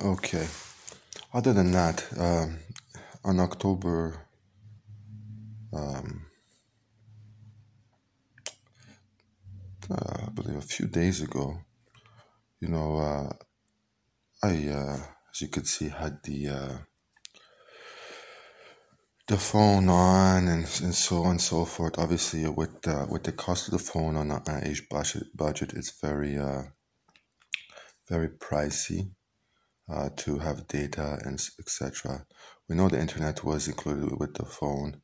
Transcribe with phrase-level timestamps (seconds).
[0.00, 0.46] Okay.
[1.34, 2.60] Other than that, um,
[3.24, 4.28] on October,
[5.72, 6.26] um,
[9.90, 11.58] uh, I believe a few days ago,
[12.60, 13.32] you know, uh,
[14.40, 14.98] I, uh,
[15.32, 16.78] as you could see, had the uh,
[19.26, 21.98] the phone on and, and so on and so forth.
[21.98, 26.00] Obviously, with uh, with the cost of the phone on an age budget, budget, it's
[26.00, 26.62] very uh,
[28.08, 29.10] very pricey
[29.88, 32.26] uh, to have data and etc.
[32.68, 35.00] We know the internet was included with the phone.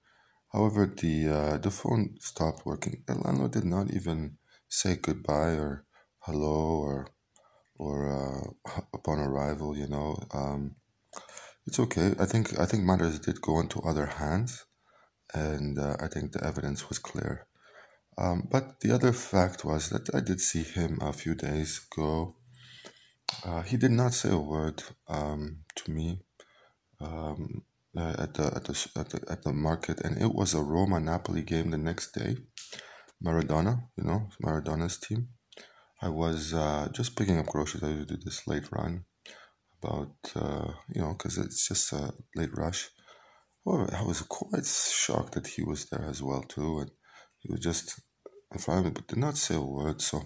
[0.52, 3.02] However, the uh, the phone stopped working.
[3.06, 5.84] The landlord did not even say goodbye or
[6.20, 7.09] hello or
[7.77, 9.77] or uh, upon arrival.
[9.77, 10.77] You know, um,
[11.66, 12.14] it's okay.
[12.19, 14.64] I think I think matters did go into other hands,
[15.33, 17.47] and uh, I think the evidence was clear.
[18.16, 22.37] Um, but the other fact was that I did see him a few days ago.
[23.43, 26.20] Uh, he did not say a word um, to me
[27.01, 27.62] um,
[27.97, 31.00] uh, at the at the at the at the market, and it was a Roma
[31.00, 32.36] Napoli game the next day.
[33.25, 35.28] Maradona, you know, Maradona's team.
[36.03, 37.83] I was uh, just picking up groceries.
[37.83, 39.05] I usually do this late run,
[39.83, 42.91] about uh, you know, because it's just a late rush.
[43.64, 46.91] However, I was quite shocked that he was there as well too, and
[47.39, 48.01] he was just
[48.66, 50.00] but did not say a word.
[50.00, 50.19] So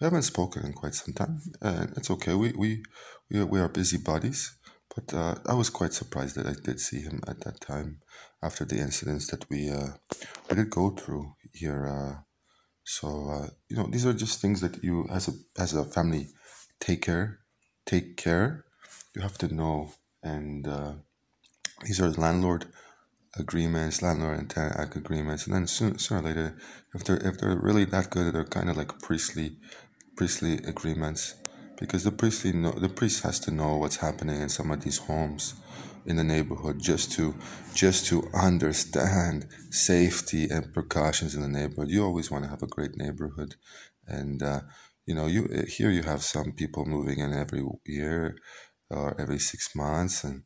[0.00, 2.34] we haven't spoken in quite some time, and it's okay.
[2.34, 2.82] We we
[3.30, 4.56] we are, we are busy bodies,
[4.94, 8.00] but uh, I was quite surprised that I did see him at that time
[8.42, 9.90] after the incidents that we uh,
[10.48, 11.86] we did go through here.
[11.86, 12.22] Uh,
[12.84, 16.28] so uh, you know, these are just things that you, as a as a family,
[16.80, 17.40] take care,
[17.86, 18.64] take care.
[19.14, 19.92] You have to know,
[20.22, 20.92] and uh,
[21.84, 22.66] these are landlord
[23.36, 26.56] agreements, landlord and tenant act agreements, and then soon, sooner or later,
[26.94, 29.56] if they're if they're really that good, they're kind of like priestly
[30.16, 31.34] priestly agreements,
[31.78, 34.98] because the priestly know, the priest has to know what's happening in some of these
[34.98, 35.54] homes
[36.06, 37.34] in the neighborhood just to
[37.74, 41.90] just to understand safety and precautions in the neighborhood.
[41.90, 43.56] You always want to have a great neighborhood,
[44.06, 44.60] and uh,
[45.06, 48.36] you know you here you have some people moving in every year
[48.90, 50.44] or every six months, and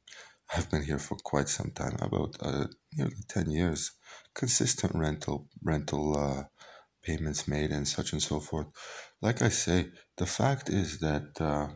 [0.54, 3.92] I've been here for quite some time, about uh, nearly ten years.
[4.34, 6.44] Consistent rental rental uh,
[7.02, 8.66] payments made and such and so forth.
[9.20, 11.68] Like I say, the fact is that uh,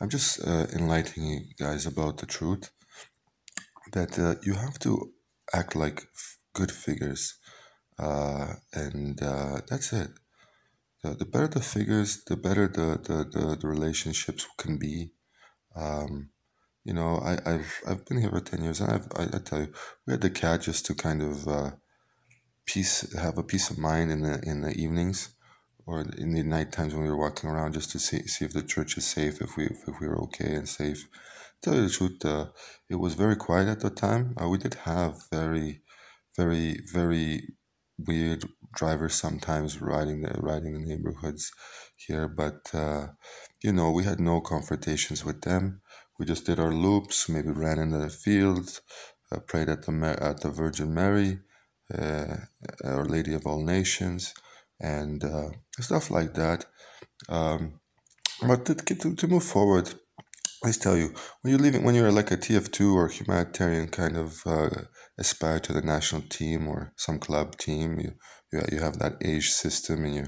[0.00, 2.70] I'm just uh, enlightening you guys about the truth
[3.92, 5.12] that uh, you have to
[5.54, 7.38] act like f- good figures,
[7.98, 9.18] uh, and
[9.68, 10.10] that's it.
[11.02, 15.12] The, the better the figures, the better the, the, the, the relationships can be.
[15.76, 16.30] Um,
[16.90, 19.60] you know, I, I've I've been here for ten years, and I've, I, I tell
[19.60, 19.72] you,
[20.04, 21.70] we had the cat just to kind of uh,
[22.66, 25.32] peace, have a peace of mind in the in the evenings
[25.86, 28.52] or in the night times when we were walking around, just to see see if
[28.52, 31.06] the church is safe, if we if, we were okay and safe.
[31.62, 32.46] Tell you the truth, uh,
[32.88, 34.34] it was very quiet at the time.
[34.42, 35.82] Uh, we did have very,
[36.36, 37.54] very, very
[38.04, 38.42] weird
[38.74, 41.52] drivers sometimes riding the riding the neighborhoods
[41.96, 43.06] here, but uh,
[43.62, 45.82] you know we had no confrontations with them.
[46.20, 48.82] We just did our loops, maybe ran in the field,
[49.32, 51.38] uh, prayed at the at the Virgin Mary,
[51.98, 52.36] uh,
[52.84, 54.34] Our Lady of All Nations,
[54.78, 55.48] and uh,
[55.80, 56.66] stuff like that.
[57.30, 57.80] Um,
[58.46, 59.94] but to, to, to move forward,
[60.62, 64.42] I tell you, when you're leaving, when you're like a TF2 or humanitarian kind of
[64.44, 64.68] uh,
[65.16, 68.12] aspire to the national team or some club team, you
[68.52, 70.26] you, you have that age system, and you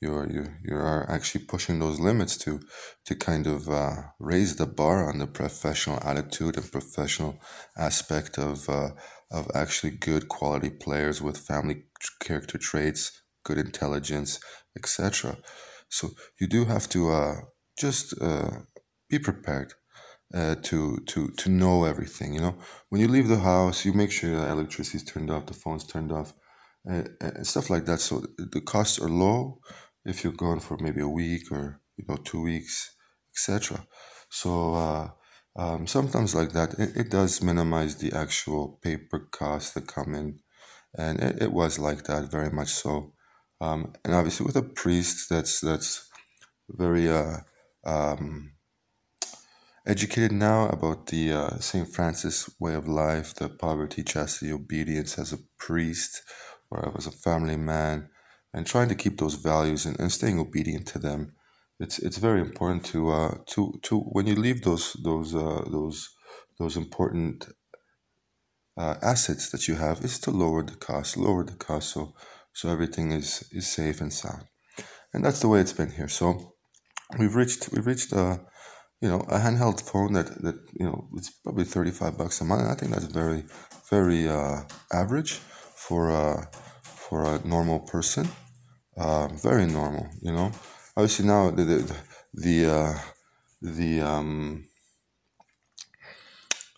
[0.00, 2.60] you're you you are actually pushing those limits to
[3.04, 7.38] to kind of uh, raise the bar on the professional attitude and professional
[7.76, 8.90] aspect of uh,
[9.30, 11.84] of actually good quality players with family
[12.20, 14.40] character traits, good intelligence,
[14.76, 15.36] etc.
[15.88, 17.34] So you do have to uh,
[17.78, 18.50] just uh,
[19.10, 19.74] be prepared
[20.34, 22.32] uh, to to to know everything.
[22.32, 25.54] You know, when you leave the house, you make sure the electricity's turned off, the
[25.54, 26.32] phone's turned off,
[26.86, 28.00] and stuff like that.
[28.00, 29.60] So the costs are low
[30.04, 32.94] if you're gone for maybe a week or you know two weeks,
[33.34, 33.86] etc.
[34.28, 35.08] So uh,
[35.56, 40.40] um, sometimes like that, it, it does minimize the actual paper costs that come in,
[40.96, 43.12] and it, it was like that very much so.
[43.60, 46.08] Um, and obviously with a priest, that's that's
[46.68, 47.38] very uh,
[47.84, 48.52] um,
[49.86, 51.88] educated now about the uh, St.
[51.88, 56.22] Francis way of life, the poverty, chastity, obedience as a priest
[56.70, 58.08] or as a family man,
[58.52, 61.32] and trying to keep those values and, and staying obedient to them.
[61.78, 66.08] It's it's very important to uh, to to when you leave those those uh, those
[66.58, 67.48] those important
[68.76, 72.14] uh, assets that you have is to lower the cost, lower the cost, so
[72.52, 74.44] so everything is is safe and sound,
[75.14, 76.08] and that's the way it's been here.
[76.08, 76.54] So
[77.18, 78.40] we've reached we've reached a
[79.00, 82.68] you know, a handheld phone that, that you know, it's probably 35 bucks a month.
[82.68, 83.44] I think that's very,
[83.88, 84.62] very uh,
[84.92, 86.44] average for, uh,
[86.82, 88.28] for a normal person.
[89.00, 90.52] Uh, very normal, you know.
[90.94, 91.96] Obviously now the, the,
[92.34, 92.98] the, uh,
[93.62, 94.68] the um,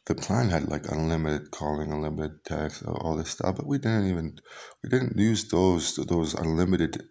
[0.07, 4.39] the plan had like unlimited calling, unlimited text, all this stuff, but we didn't even
[4.83, 7.03] we didn't use those those unlimited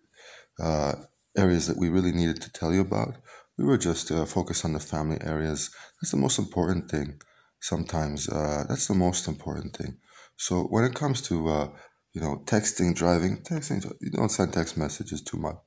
[0.62, 0.94] uh,
[1.38, 3.18] areas that we really needed to tell you about.
[3.58, 5.72] We were just uh, focused on the family areas.
[6.02, 7.22] That's the most important thing.
[7.60, 9.98] Sometimes uh, that's the most important thing.
[10.38, 11.68] So when it comes to uh,
[12.14, 15.58] you know texting, driving, texting, you don't send text messages too much,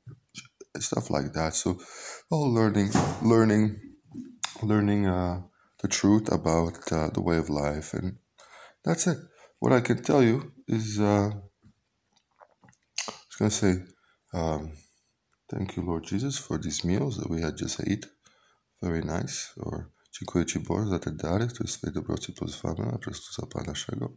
[0.78, 1.54] stuff like that.
[1.54, 1.78] So
[2.30, 2.90] all learning,
[3.22, 3.80] learning,
[4.62, 5.06] learning.
[5.06, 5.42] Uh,
[5.84, 7.92] the truth about uh, the way of life.
[7.92, 8.16] And
[8.82, 9.18] that's it.
[9.60, 13.74] What I can tell you is, uh, I was to say,
[14.32, 14.72] um,
[15.50, 18.06] thank you, Lord Jesus, for these meals that we had just ate.
[18.82, 19.52] Very nice.
[19.56, 23.72] Or dziękuję Ci Boże za te dary, które swoje dobroci pozwala Chrystusa Pana.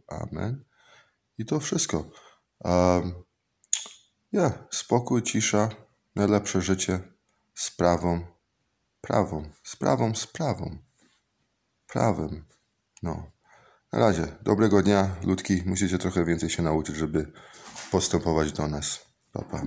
[0.08, 0.64] Amen.
[1.38, 2.10] I to wszystko.
[2.64, 3.24] Um,
[4.32, 5.68] yeah, spokój, cisza,
[6.16, 7.00] najlepsze życie,
[7.54, 8.26] sprawą,
[9.00, 10.78] prawą, sprawą, sprawą
[11.88, 12.44] prawem.
[13.02, 13.30] No.
[13.92, 15.62] Na razie, dobrego dnia, ludki.
[15.66, 17.32] Musicie trochę więcej się nauczyć, żeby
[17.90, 19.06] postępować do nas.
[19.32, 19.62] Pa, pa.